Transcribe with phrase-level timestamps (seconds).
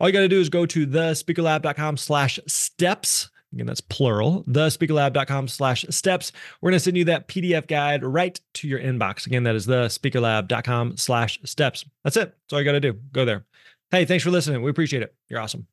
[0.00, 3.30] All you got to do is go to thespeakerlab.com slash steps.
[3.52, 6.32] Again, that's plural, thespeakerlab.com slash steps.
[6.60, 9.26] We're going to send you that PDF guide right to your inbox.
[9.26, 11.84] Again, that is thespeakerlab.com slash steps.
[12.02, 12.30] That's it.
[12.30, 12.94] That's all you got to do.
[13.12, 13.44] Go there.
[13.90, 14.62] Hey, thanks for listening.
[14.62, 15.14] We appreciate it.
[15.28, 15.66] You're awesome.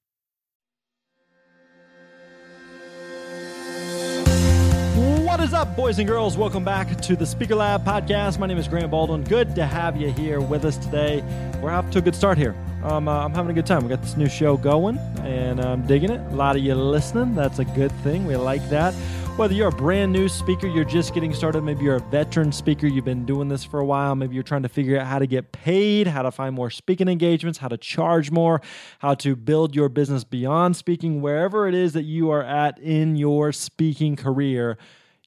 [5.39, 6.35] What is up, boys and girls?
[6.35, 8.39] Welcome back to the Speaker Lab podcast.
[8.39, 9.23] My name is Grant Baldwin.
[9.23, 11.23] Good to have you here with us today.
[11.61, 12.53] We're off to a good start here.
[12.81, 13.83] Uh, I'm having a good time.
[13.83, 16.21] We got this new show going, and I'm digging it.
[16.31, 17.35] A lot of you listening.
[17.35, 18.25] That's a good thing.
[18.25, 18.93] We like that.
[19.35, 22.87] Whether you're a brand new speaker, you're just getting started, maybe you're a veteran speaker,
[22.87, 25.27] you've been doing this for a while, maybe you're trying to figure out how to
[25.27, 28.61] get paid, how to find more speaking engagements, how to charge more,
[28.99, 33.15] how to build your business beyond speaking, wherever it is that you are at in
[33.15, 34.77] your speaking career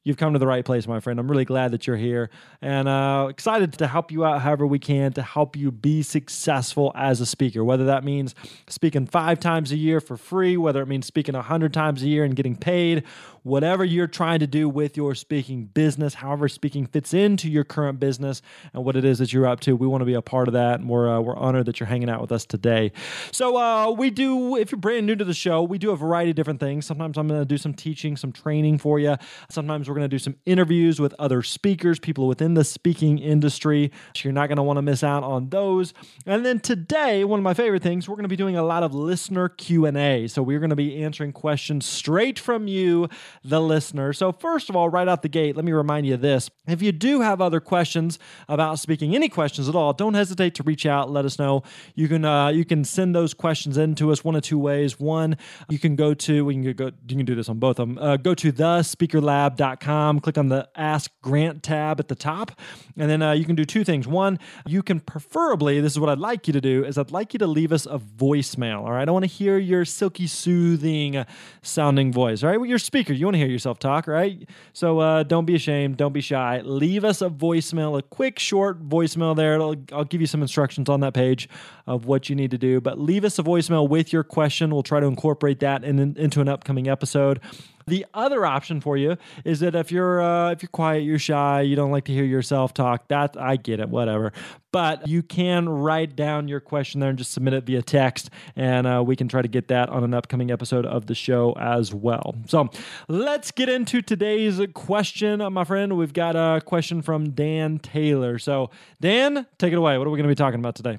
[0.05, 1.19] you've come to the right place, my friend.
[1.21, 4.79] I'm really glad that you're here and uh, excited to help you out however we
[4.79, 7.63] can to help you be successful as a speaker.
[7.65, 8.35] Whether that means
[8.69, 12.25] speaking five times a year for free, whether it means speaking 100 times a year
[12.25, 13.05] and getting paid,
[13.43, 17.99] whatever you're trying to do with your speaking business, however speaking fits into your current
[17.99, 19.77] business and what it is that you're up to.
[19.77, 21.87] We want to be a part of that, and we're uh, we're honored that you're
[21.87, 22.93] hanging out with us today.
[23.31, 26.31] So uh, we do, if you're brand new to the show, we do a variety
[26.31, 26.87] of different things.
[26.87, 29.17] Sometimes I'm going to do some teaching, some training for you.
[29.51, 33.91] Sometimes we're going to do some interviews with other speakers, people within the speaking industry.
[34.15, 35.95] So you're not going to want to miss out on those.
[36.27, 38.83] And then today, one of my favorite things, we're going to be doing a lot
[38.83, 40.29] of listener Q&A.
[40.29, 43.09] So we're going to be answering questions straight from you
[43.45, 44.13] the listener.
[44.13, 46.51] So, first of all, right out the gate, let me remind you of this.
[46.67, 50.63] If you do have other questions about speaking, any questions at all, don't hesitate to
[50.63, 51.11] reach out.
[51.11, 51.63] Let us know.
[51.95, 54.99] You can uh, you can send those questions in to us one of two ways.
[55.01, 55.37] One,
[55.69, 57.99] you can go to we can go you can do this on both of them.
[57.99, 62.53] Uh, go to thespeakerlab.com, click on the Ask Grant tab at the top,
[62.97, 64.07] and then uh, you can do two things.
[64.07, 67.33] One, you can preferably this is what I'd like you to do is I'd like
[67.33, 68.79] you to leave us a voicemail.
[68.85, 71.25] All right, I want to hear your silky soothing
[71.63, 72.43] sounding voice.
[72.43, 73.13] All right, you're speaker.
[73.23, 74.49] You want to hear yourself talk, right?
[74.73, 75.97] So uh, don't be ashamed.
[75.97, 76.61] Don't be shy.
[76.65, 79.55] Leave us a voicemail, a quick, short voicemail there.
[79.55, 81.49] It'll, I'll give you some instructions on that page
[81.87, 82.81] of what you need to do.
[82.81, 84.71] But leave us a voicemail with your question.
[84.71, 87.39] We'll try to incorporate that in, in, into an upcoming episode.
[87.87, 91.63] The other option for you is that if you're uh, if you're quiet, you're shy,
[91.63, 93.09] you don't like to hear yourself talk.
[93.09, 94.33] That I get it, whatever.
[94.73, 98.87] But you can write down your question there and just submit it via text, and
[98.87, 101.93] uh, we can try to get that on an upcoming episode of the show as
[101.93, 102.35] well.
[102.47, 102.71] So
[103.07, 105.99] let's get into today's question, my friend.
[105.99, 108.39] We've got a question from Dan Taylor.
[108.39, 109.99] So Dan, take it away.
[109.99, 110.99] What are we going to be talking about today?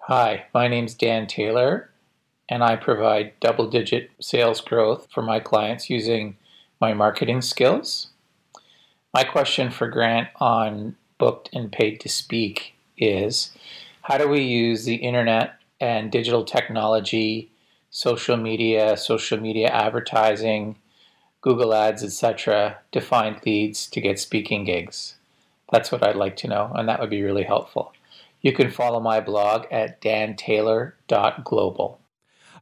[0.00, 1.93] Hi, my name's Dan Taylor
[2.48, 6.36] and I provide double digit sales growth for my clients using
[6.80, 8.08] my marketing skills.
[9.12, 13.52] My question for Grant on booked and paid to speak is
[14.02, 17.50] how do we use the internet and digital technology,
[17.90, 20.76] social media, social media advertising,
[21.40, 25.14] Google Ads, etc., to find leads to get speaking gigs?
[25.72, 27.92] That's what I'd like to know, and that would be really helpful.
[28.42, 32.00] You can follow my blog at dantaylor.global.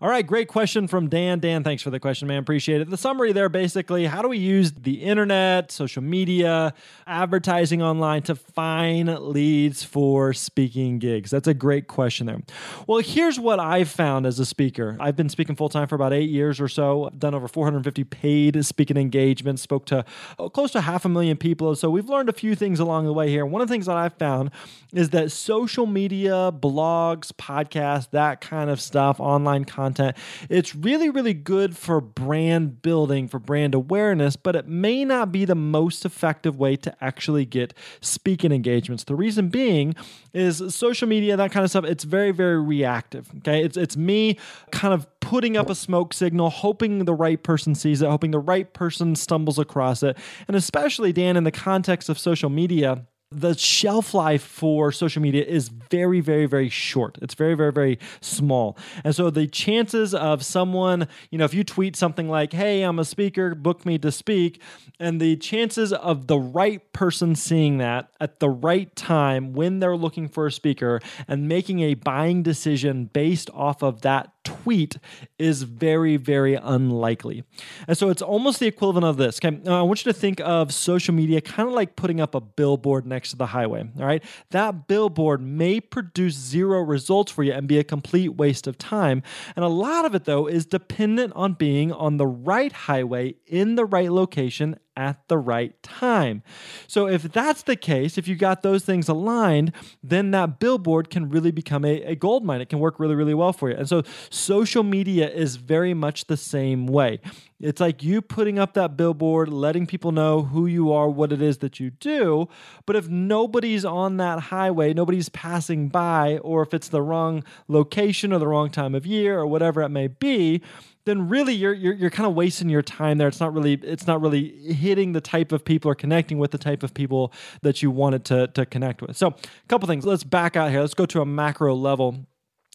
[0.03, 1.39] All right, great question from Dan.
[1.39, 2.39] Dan, thanks for the question, man.
[2.39, 2.91] Appreciate it.
[2.91, 6.75] The summary there basically how do we use the internet, social media,
[7.07, 11.31] advertising online to find leads for speaking gigs?
[11.31, 12.41] That's a great question there.
[12.89, 16.13] Well, here's what I've found as a speaker I've been speaking full time for about
[16.13, 20.05] eight years or so, I've done over 450 paid speaking engagements, spoke to
[20.37, 21.77] oh, close to half a million people.
[21.77, 23.47] So we've learned a few things along the way here.
[23.47, 24.51] One of the things that I've found
[24.93, 30.17] is that social media, blogs, podcasts, that kind of stuff, online content, content.
[30.49, 35.45] It's really, really good for brand building, for brand awareness, but it may not be
[35.45, 39.05] the most effective way to actually get speaking engagements.
[39.05, 39.95] The reason being
[40.33, 43.31] is social media, that kind of stuff, it's very, very reactive.
[43.39, 43.63] Okay.
[43.63, 44.39] It's it's me
[44.71, 48.39] kind of putting up a smoke signal, hoping the right person sees it, hoping the
[48.39, 50.17] right person stumbles across it.
[50.49, 53.07] And especially, Dan, in the context of social media,
[53.41, 57.19] the shelf life for social media is very, very, very short.
[57.23, 58.77] It's very, very, very small.
[59.05, 62.99] And so the chances of someone, you know, if you tweet something like, hey, I'm
[62.99, 64.61] a speaker, book me to speak,
[64.99, 69.97] and the chances of the right person seeing that at the right time when they're
[69.97, 74.99] looking for a speaker and making a buying decision based off of that tweet
[75.39, 77.45] is very, very unlikely.
[77.87, 79.39] And so it's almost the equivalent of this.
[79.39, 79.59] Okay.
[79.65, 82.41] Now, I want you to think of social media kind of like putting up a
[82.41, 83.89] billboard next to the highway.
[83.99, 84.23] All right.
[84.51, 89.23] That billboard may produce zero results for you and be a complete waste of time.
[89.57, 93.75] And a lot of it, though, is dependent on being on the right highway in
[93.77, 96.43] the right location at the right time.
[96.87, 99.73] So, if that's the case, if you got those things aligned,
[100.03, 102.61] then that billboard can really become a, a gold mine.
[102.61, 103.77] It can work really, really well for you.
[103.77, 107.21] And so, social media is very much the same way.
[107.63, 111.41] It's like you putting up that billboard, letting people know who you are, what it
[111.41, 112.49] is that you do.
[112.87, 118.33] But if nobody's on that highway, nobody's passing by, or if it's the wrong location
[118.33, 120.61] or the wrong time of year or whatever it may be,
[121.05, 123.29] then really you're you're, you're kind of wasting your time there.
[123.29, 126.59] It's not really it's not really hitting the type of people or connecting with the
[126.59, 127.33] type of people
[127.63, 129.17] that you wanted to to connect with.
[129.17, 130.05] So, a couple things.
[130.05, 130.81] Let's back out here.
[130.81, 132.27] Let's go to a macro level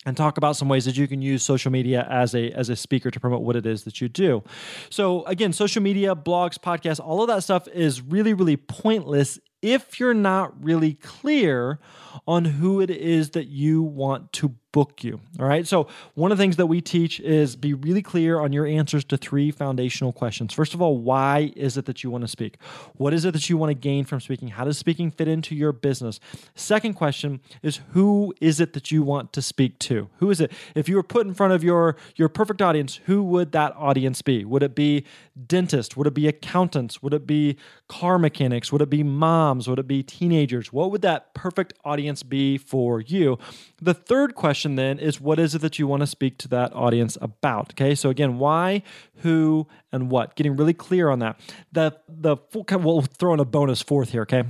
[0.06, 2.76] and talk about some ways that you can use social media as a as a
[2.76, 4.44] speaker to promote what it is that you do.
[4.90, 10.00] So again, social media, blogs, podcasts, all of that stuff is really really pointless if
[10.00, 11.80] you're not really clear
[12.28, 15.20] on who it is that you want to book you.
[15.40, 15.66] All right.
[15.66, 19.04] So, one of the things that we teach is be really clear on your answers
[19.06, 20.54] to three foundational questions.
[20.54, 22.62] First of all, why is it that you want to speak?
[22.94, 24.50] What is it that you want to gain from speaking?
[24.50, 26.20] How does speaking fit into your business?
[26.54, 30.10] Second question is who is it that you want to speak to?
[30.18, 30.52] Who is it?
[30.76, 34.22] If you were put in front of your your perfect audience, who would that audience
[34.22, 34.46] be?
[34.46, 35.06] Would it be
[35.48, 35.98] dentists?
[35.98, 37.02] Would it be accountants?
[37.02, 37.58] Would it be
[37.88, 38.72] car mechanics?
[38.72, 39.68] Would it be moms?
[39.68, 40.72] Would it be teenagers?
[40.72, 43.40] What would that perfect audience be for you?
[43.82, 46.74] The third question then is what is it that you want to speak to that
[46.74, 47.74] audience about?
[47.74, 48.84] Okay, so again, why,
[49.18, 50.36] who, and what?
[50.36, 51.40] Getting really clear on that.
[51.72, 54.24] The the full we'll throw in a bonus fourth here.
[54.24, 54.44] Okay,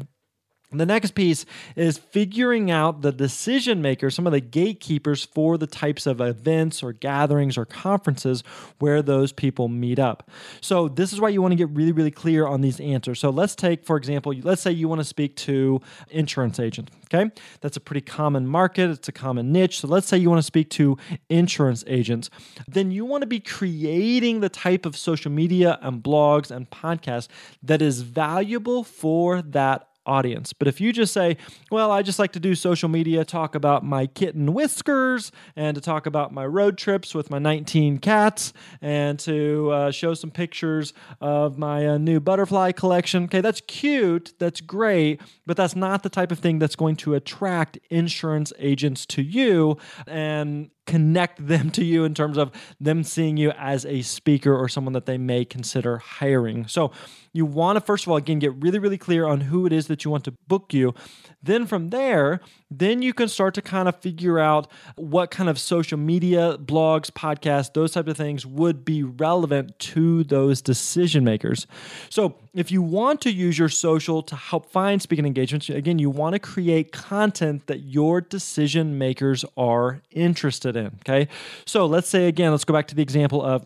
[0.71, 1.45] the next piece
[1.77, 6.83] is figuring out the decision makers, some of the gatekeepers for the types of events
[6.83, 8.43] or gatherings or conferences
[8.79, 10.29] where those people meet up.
[10.59, 13.19] So, this is why you want to get really, really clear on these answers.
[13.19, 15.79] So, let's take, for example, let's say you want to speak to
[16.09, 16.91] insurance agent.
[17.05, 17.31] Okay,
[17.61, 19.79] that's a pretty common market, it's a common niche.
[19.79, 20.97] So, let's say you want to speak to
[21.29, 22.29] insurance agents.
[22.67, 27.29] Then you want to be creating the type of social media and blogs and podcasts
[27.63, 30.53] that is valuable for that audience.
[30.53, 31.37] But if you just say,
[31.69, 35.81] well, I just like to do social media, talk about my kitten whiskers, and to
[35.81, 40.93] talk about my road trips with my 19 cats, and to uh, show some pictures
[41.21, 46.09] of my uh, new butterfly collection, okay, that's cute, that's great, but that's not the
[46.09, 49.77] type of thing that's going to attract insurance agents to you.
[50.07, 54.67] And connect them to you in terms of them seeing you as a speaker or
[54.67, 56.67] someone that they may consider hiring.
[56.67, 56.91] So,
[57.33, 59.87] you want to first of all again get really really clear on who it is
[59.87, 60.95] that you want to book you.
[61.43, 62.41] Then from there,
[62.71, 67.11] then you can start to kind of figure out what kind of social media, blogs,
[67.11, 71.67] podcasts, those type of things would be relevant to those decision makers.
[72.09, 76.09] So, if you want to use your social to help find speaking engagements, again, you
[76.09, 80.87] want to create content that your decision makers are interested in.
[81.07, 81.27] Okay.
[81.65, 83.65] So let's say again, let's go back to the example of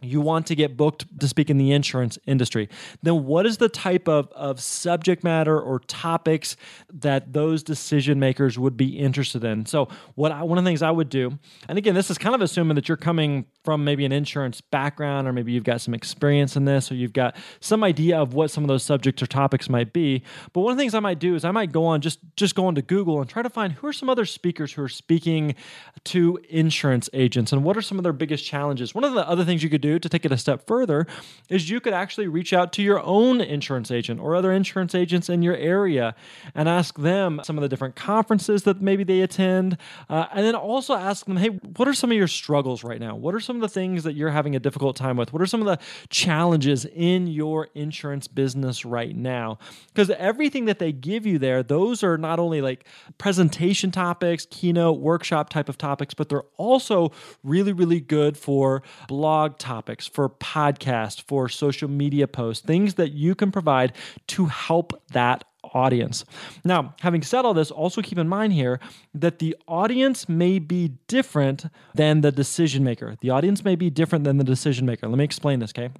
[0.00, 2.68] you want to get booked to speak in the insurance industry,
[3.02, 6.56] then what is the type of, of subject matter or topics
[6.92, 9.66] that those decision makers would be interested in?
[9.66, 12.34] So, what I, one of the things I would do, and again, this is kind
[12.34, 15.94] of assuming that you're coming from maybe an insurance background, or maybe you've got some
[15.94, 19.26] experience in this, or you've got some idea of what some of those subjects or
[19.26, 20.22] topics might be.
[20.52, 22.54] But one of the things I might do is I might go on just just
[22.54, 25.56] go into Google and try to find who are some other speakers who are speaking
[26.04, 28.94] to insurance agents, and what are some of their biggest challenges.
[28.94, 31.06] One of the other things you could do do to take it a step further
[31.48, 35.28] is you could actually reach out to your own insurance agent or other insurance agents
[35.28, 36.14] in your area
[36.54, 39.76] and ask them some of the different conferences that maybe they attend.
[40.08, 43.16] Uh, and then also ask them, hey, what are some of your struggles right now?
[43.16, 45.32] What are some of the things that you're having a difficult time with?
[45.32, 45.78] What are some of the
[46.10, 49.58] challenges in your insurance business right now?
[49.88, 52.84] Because everything that they give you there, those are not only like
[53.16, 59.58] presentation topics, keynote, workshop type of topics, but they're also really, really good for blog
[59.58, 63.92] topics topics, for podcasts, for social media posts, things that you can provide
[64.26, 66.24] to help that audience.
[66.64, 68.80] Now, having said all this, also keep in mind here
[69.14, 73.16] that the audience may be different than the decision maker.
[73.20, 75.06] The audience may be different than the decision maker.
[75.08, 75.90] Let me explain this, okay?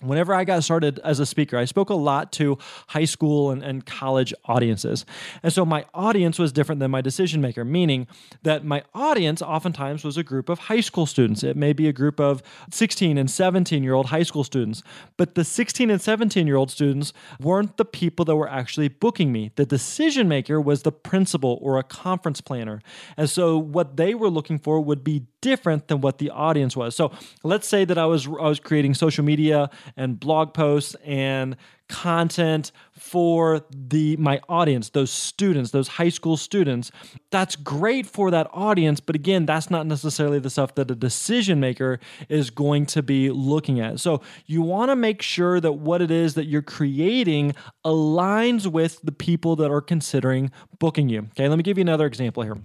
[0.00, 3.62] Whenever I got started as a speaker, I spoke a lot to high school and,
[3.62, 5.06] and college audiences.
[5.42, 8.06] And so my audience was different than my decision maker, meaning
[8.42, 11.42] that my audience oftentimes was a group of high school students.
[11.42, 14.82] It may be a group of 16 and 17 year old high school students.
[15.16, 19.32] But the 16 and 17 year old students weren't the people that were actually booking
[19.32, 19.52] me.
[19.56, 22.82] The decision maker was the principal or a conference planner.
[23.16, 26.96] And so what they were looking for would be different than what the audience was.
[26.96, 27.12] So
[27.42, 31.56] let's say that I was I was creating social media and blog posts and
[31.88, 36.90] content for the my audience those students those high school students.
[37.30, 41.60] That's great for that audience but again that's not necessarily the stuff that a decision
[41.60, 44.00] maker is going to be looking at.
[44.00, 49.00] So you want to make sure that what it is that you're creating aligns with
[49.02, 51.48] the people that are considering booking you okay?
[51.48, 52.56] Let me give you another example here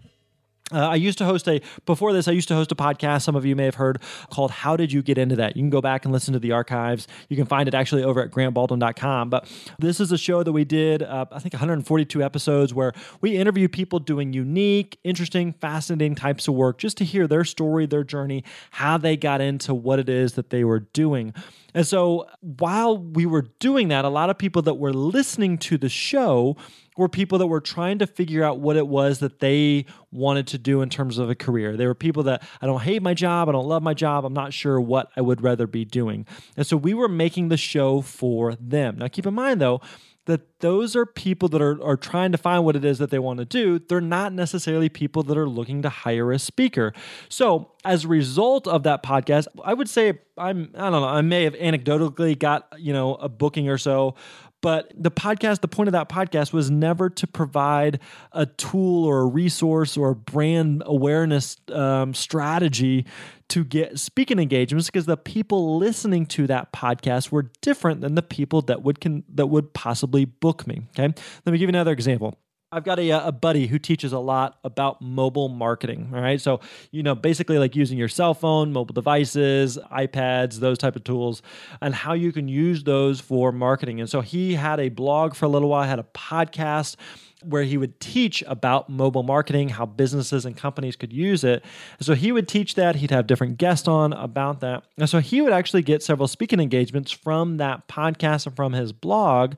[0.71, 3.35] uh, I used to host a, before this, I used to host a podcast, some
[3.35, 5.55] of you may have heard, called How Did You Get Into That?
[5.55, 7.07] You can go back and listen to the archives.
[7.29, 9.29] You can find it actually over at grantbaldwin.com.
[9.29, 9.49] But
[9.79, 13.67] this is a show that we did, uh, I think 142 episodes, where we interview
[13.67, 18.43] people doing unique, interesting, fascinating types of work just to hear their story, their journey,
[18.71, 21.33] how they got into what it is that they were doing.
[21.73, 25.77] And so while we were doing that, a lot of people that were listening to
[25.77, 26.57] the show
[26.97, 30.57] were people that were trying to figure out what it was that they wanted to
[30.57, 31.77] do in terms of a career.
[31.77, 34.33] They were people that I don't hate my job, I don't love my job, I'm
[34.33, 36.25] not sure what I would rather be doing.
[36.57, 38.97] And so we were making the show for them.
[38.97, 39.81] Now keep in mind though,
[40.31, 43.19] that those are people that are, are trying to find what it is that they
[43.19, 43.79] want to do.
[43.79, 46.93] They're not necessarily people that are looking to hire a speaker.
[47.29, 51.21] So, as a result of that podcast, I would say I'm, I don't know, I
[51.21, 54.15] may have anecdotally got, you know, a booking or so,
[54.61, 57.99] but the podcast, the point of that podcast was never to provide
[58.31, 63.05] a tool or a resource or a brand awareness um, strategy
[63.49, 68.21] to get speaking engagements because the people listening to that podcast were different than the
[68.21, 70.81] people that would can that would possibly book me.
[70.91, 71.13] Okay,
[71.45, 72.37] let me give you another example.
[72.73, 76.09] I've got a, uh, a buddy who teaches a lot about mobile marketing.
[76.13, 76.39] All right.
[76.39, 76.61] So,
[76.91, 81.41] you know, basically like using your cell phone, mobile devices, iPads, those type of tools,
[81.81, 83.99] and how you can use those for marketing.
[83.99, 86.95] And so he had a blog for a little while, had a podcast
[87.43, 91.65] where he would teach about mobile marketing, how businesses and companies could use it.
[91.99, 92.95] so he would teach that.
[92.97, 94.83] He'd have different guests on about that.
[94.97, 98.93] And so he would actually get several speaking engagements from that podcast and from his
[98.93, 99.55] blog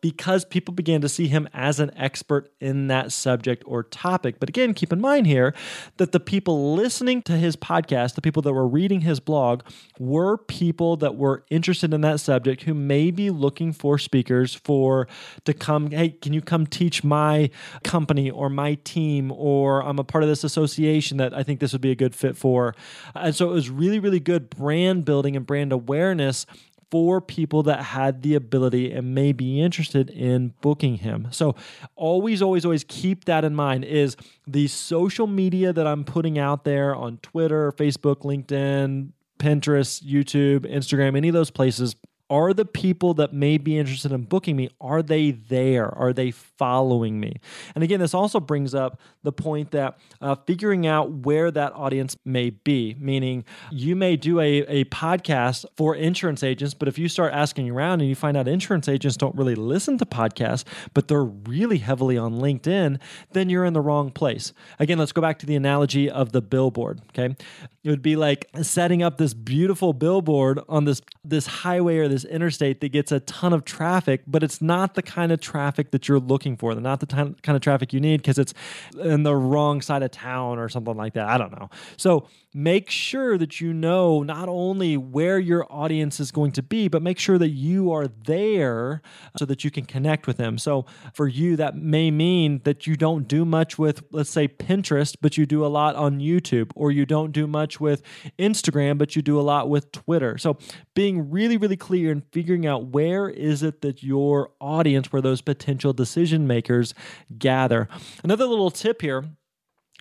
[0.00, 4.40] because people began to see him as an expert in that subject or topic.
[4.40, 5.54] But again, keep in mind here
[5.98, 9.62] that the people listening to his podcast, the people that were reading his blog,
[9.98, 15.06] were people that were interested in that subject who may be looking for speakers for
[15.44, 17.50] to come, hey, can you come teach my
[17.84, 21.72] company or my team or I'm a part of this association that I think this
[21.72, 22.74] would be a good fit for.
[23.14, 26.46] And so it was really, really good brand building and brand awareness
[26.90, 31.28] for people that had the ability and may be interested in booking him.
[31.30, 31.54] So
[31.94, 34.16] always, always, always keep that in mind is
[34.46, 41.16] the social media that I'm putting out there on Twitter, Facebook, LinkedIn, Pinterest, YouTube, Instagram,
[41.16, 41.96] any of those places
[42.28, 46.30] are the people that may be interested in booking me are they there are they
[46.60, 47.40] following me.
[47.74, 52.18] And again this also brings up the point that uh, figuring out where that audience
[52.26, 57.08] may be meaning you may do a, a podcast for insurance agents but if you
[57.08, 61.08] start asking around and you find out insurance agents don't really listen to podcasts but
[61.08, 63.00] they're really heavily on linkedin
[63.32, 64.52] then you're in the wrong place.
[64.78, 67.34] Again let's go back to the analogy of the billboard okay?
[67.82, 72.26] It would be like setting up this beautiful billboard on this this highway or this
[72.26, 76.08] interstate that gets a ton of traffic, but it's not the kind of traffic that
[76.08, 76.74] you're looking for.
[76.74, 78.54] They're not the kind of traffic you need because it's
[78.98, 81.28] in the wrong side of town or something like that.
[81.28, 81.70] I don't know.
[81.96, 86.88] So make sure that you know not only where your audience is going to be,
[86.88, 89.02] but make sure that you are there
[89.38, 90.58] so that you can connect with them.
[90.58, 95.16] So for you, that may mean that you don't do much with, let's say, Pinterest,
[95.20, 98.02] but you do a lot on YouTube, or you don't do much with
[98.38, 100.36] Instagram, but you do a lot with Twitter.
[100.36, 100.58] So
[100.94, 105.40] being really, really clear and figuring out where is it that your audience, where those
[105.40, 106.94] potential decision makers
[107.38, 107.88] gather.
[108.24, 109.24] Another little tip here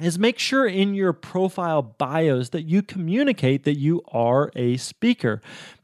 [0.01, 5.41] is make sure in your profile bios that you communicate that you are a speaker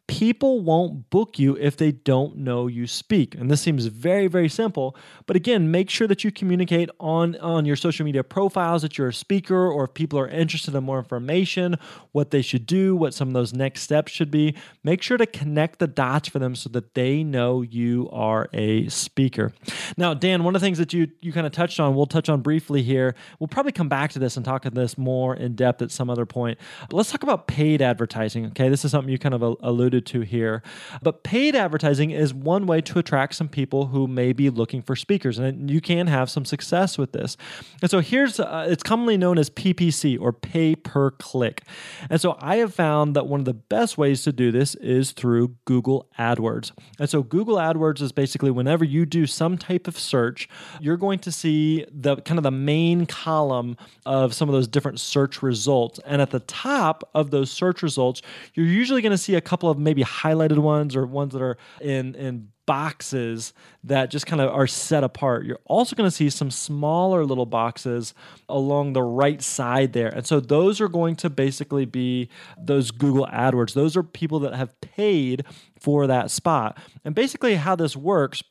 [0.07, 3.33] people won't book you if they don't know you speak.
[3.35, 4.95] And this seems very, very simple.
[5.25, 9.07] But again, make sure that you communicate on, on your social media profiles that you're
[9.07, 11.77] a speaker, or if people are interested in more information,
[12.11, 14.55] what they should do, what some of those next steps should be.
[14.83, 18.87] Make sure to connect the dots for them so that they know you are a
[18.89, 19.53] speaker.
[19.97, 22.29] Now, Dan, one of the things that you, you kind of touched on, we'll touch
[22.29, 23.15] on briefly here.
[23.39, 26.09] We'll probably come back to this and talk about this more in depth at some
[26.09, 26.59] other point.
[26.89, 28.45] But let's talk about paid advertising.
[28.47, 30.61] Okay, this is something you kind of alluded alluded to here.
[31.01, 34.95] But paid advertising is one way to attract some people who may be looking for
[34.95, 37.37] speakers, and you can have some success with this.
[37.81, 41.63] And so here's uh, it's commonly known as PPC or pay per click.
[42.09, 45.11] And so I have found that one of the best ways to do this is
[45.11, 46.71] through Google AdWords.
[46.99, 50.49] And so Google AdWords is basically whenever you do some type of search,
[50.79, 54.99] you're going to see the kind of the main column of some of those different
[54.99, 55.99] search results.
[56.05, 58.21] And at the top of those search results,
[58.53, 61.57] you're usually going to see a couple of maybe highlighted ones or ones that are
[61.79, 65.45] in in boxes that just kind of are set apart.
[65.45, 68.13] You're also going to see some smaller little boxes
[68.49, 70.09] along the right side there.
[70.09, 73.73] And so those are going to basically be those Google AdWords.
[73.73, 75.45] Those are people that have paid
[75.79, 76.77] for that spot.
[77.03, 78.41] And basically, how this works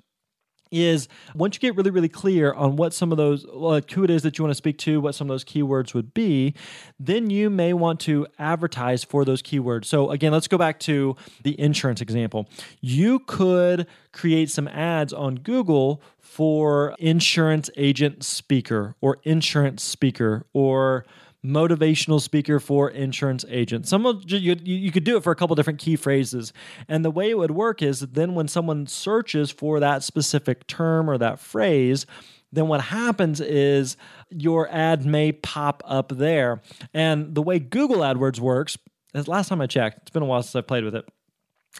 [0.75, 4.11] is once you get really, really clear on what some of those, like who it
[4.11, 6.55] is that you want to speak to, what some of those keywords would be,
[6.99, 9.87] then you may want to advertise for those keywords.
[9.87, 12.49] So, again, let's go back to the insurance example.
[12.81, 21.05] You could create some ads on Google for insurance agent speaker or insurance speaker or
[21.45, 23.91] motivational speaker for insurance agents.
[23.91, 26.53] Some of you, you could do it for a couple different key phrases.
[26.89, 31.09] And the way it would work is then when someone searches for that specific term
[31.09, 32.07] or that phrase,
[32.51, 33.97] then what happens is
[34.31, 36.63] your ad may pop up there.
[36.95, 38.79] And the way Google AdWords works,
[39.13, 41.07] as last time I checked, it's been a while since I played with it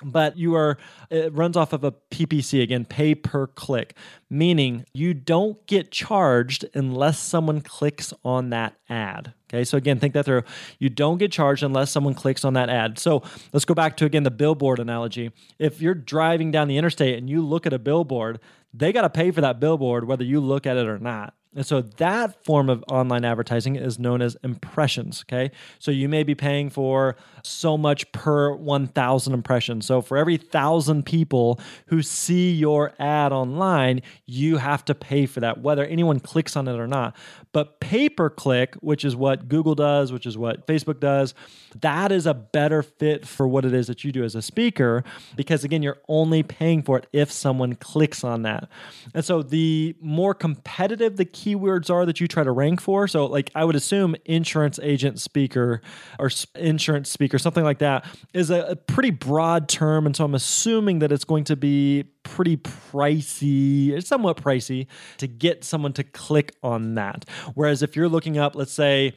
[0.03, 0.77] but you are
[1.11, 3.95] it runs off of a ppc again pay per click
[4.29, 9.33] meaning you don't get charged unless someone clicks on that ad.
[9.49, 10.43] Okay so again think that through.
[10.79, 12.99] You don't get charged unless someone clicks on that ad.
[12.99, 13.23] So
[13.53, 15.31] let's go back to again the billboard analogy.
[15.59, 18.41] If you're driving down the interstate and you look at a billboard
[18.77, 21.65] they got to pay for that billboard whether you look at it or not and
[21.65, 25.25] so that form of online advertising is known as impressions.
[25.27, 25.51] Okay.
[25.79, 29.87] So you may be paying for so much per 1,000 impressions.
[29.87, 35.41] So for every thousand people who see your ad online, you have to pay for
[35.41, 37.17] that, whether anyone clicks on it or not.
[37.53, 41.35] But pay per click, which is what Google does, which is what Facebook does,
[41.81, 45.05] that is a better fit for what it is that you do as a speaker
[45.37, 48.69] because, again, you're only paying for it if someone clicks on that.
[49.15, 53.27] And so the more competitive the keywords are that you try to rank for, so
[53.27, 55.83] like I would assume insurance agent speaker
[56.19, 60.07] or insurance speaker, something like that, is a, a pretty broad term.
[60.07, 64.87] And so I'm assuming that it's going to be pretty pricey, somewhat pricey
[65.19, 67.29] to get someone to click on that.
[67.55, 69.13] Whereas if you're looking up, let's say,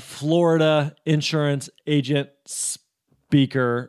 [0.00, 2.82] Florida insurance agent speaker,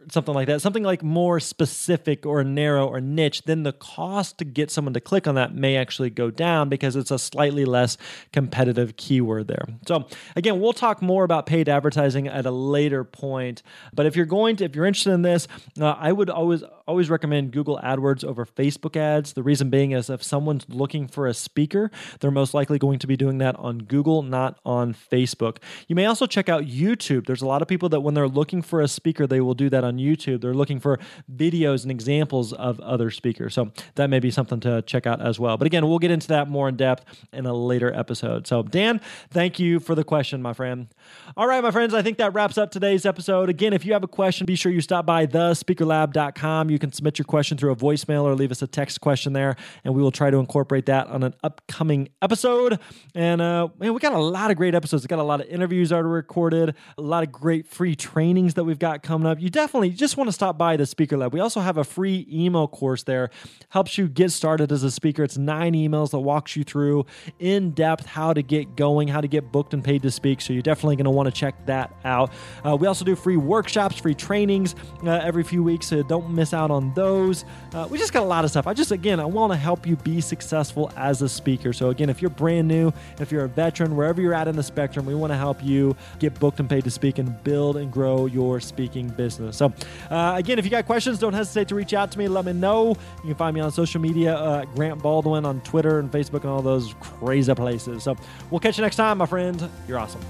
[0.10, 4.46] something like that, something like more specific or narrow or niche, then the cost to
[4.46, 7.98] get someone to click on that may actually go down because it's a slightly less
[8.34, 9.66] competitive keyword there.
[9.88, 13.62] So, again, we'll talk more about paid advertising at a later point.
[13.94, 15.48] But if you're going to, if you're interested in this,
[15.80, 19.34] uh, I would always always recommend Google AdWords over Facebook ads.
[19.34, 23.08] The reason being is if someone's looking for a speaker, they're most likely going to
[23.08, 25.58] be doing that on Google, not on Facebook.
[25.88, 27.26] You may also check out YouTube.
[27.26, 29.70] There's a lot of people that when they're looking for a speaker, they will do
[29.70, 30.42] that on YouTube.
[30.42, 31.00] They're looking for
[31.34, 33.54] videos and examples of other speakers.
[33.54, 35.58] So that may be something to check out as well.
[35.58, 38.48] But again, we'll get into that more in depth in a later episode.
[38.48, 40.88] So, Dan, thank you for the question, my friend.
[41.36, 43.50] All right, my friends, I think that wraps up today's episode.
[43.50, 46.70] Again, if you have a question, be sure you stop by thespeakerlab.com.
[46.70, 49.56] You can submit your question through a voicemail or leave us a text question there,
[49.84, 52.80] and we will try to incorporate that on an upcoming episode.
[53.16, 55.04] And uh, man, we got a lot of great episodes.
[55.04, 58.64] We got a lot of interviews already recorded, a lot of great free trainings that
[58.64, 59.40] we've got coming up.
[59.40, 61.34] You definitely just want to stop by the Speaker Lab.
[61.34, 63.30] We also have a free email course there,
[63.70, 65.24] helps you get started as a speaker.
[65.24, 67.06] It's nine emails that walks you through
[67.40, 70.42] in depth how to get going, how to get booked and paid to speak.
[70.42, 72.32] So you're definitely going to want to check that out.
[72.66, 75.88] Uh, we also do free workshops, free trainings uh, every few weeks.
[75.88, 77.46] So don't miss out on those.
[77.74, 78.68] Uh, we just got a lot of stuff.
[78.68, 81.74] I just, again, I want to help you be successful as a speaker.
[81.74, 84.64] So again, if you're brand new, if you're a veteran, wherever you're at in the
[84.64, 87.92] spectrum, we want to help you get booked and paid to speak and build and
[87.92, 89.58] grow your speaking business.
[89.58, 89.74] So
[90.10, 92.28] uh, again, if you got questions, don't hesitate to reach out to me.
[92.28, 92.90] Let me know.
[93.18, 96.50] You can find me on social media, uh, Grant Baldwin on Twitter and Facebook and
[96.50, 98.04] all those crazy places.
[98.04, 98.16] So
[98.50, 99.70] we'll catch you next time, my friend.
[99.88, 100.22] You're awesome.